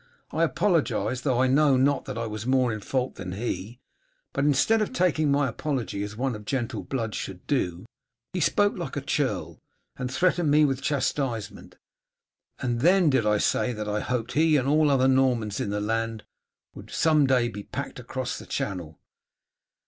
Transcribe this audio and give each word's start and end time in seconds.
"I 0.31 0.41
apologized, 0.41 1.23
though 1.23 1.39
I 1.39 1.45
know 1.45 1.77
not 1.77 2.05
that 2.05 2.17
I 2.17 2.25
was 2.25 2.47
more 2.47 2.73
in 2.73 2.79
fault 2.79 3.17
than 3.17 3.33
he; 3.33 3.81
but 4.33 4.43
instead 4.43 4.81
of 4.81 4.91
taking 4.91 5.29
my 5.29 5.47
apology 5.47 6.01
as 6.01 6.15
one 6.17 6.33
of 6.33 6.43
gentle 6.43 6.81
blood 6.83 7.13
should 7.13 7.45
do, 7.45 7.85
he 8.33 8.39
spoke 8.39 8.75
like 8.75 8.97
a 8.97 9.01
churl, 9.01 9.59
and 9.97 10.11
threatened 10.11 10.49
me 10.49 10.65
with 10.65 10.81
chastisement, 10.81 11.75
and 12.57 12.79
then 12.81 13.05
I 13.05 13.09
did 13.09 13.41
say 13.41 13.73
that 13.73 13.87
I 13.87 13.99
hoped 13.99 14.31
he 14.31 14.57
and 14.57 14.67
all 14.67 14.89
other 14.89 15.07
Normans 15.07 15.59
in 15.59 15.69
the 15.69 15.79
land 15.79 16.23
would 16.73 16.89
some 16.89 17.27
day 17.27 17.47
be 17.47 17.61
packed 17.61 17.99
across 17.99 18.39
the 18.39 18.47
Channel." 18.47 18.99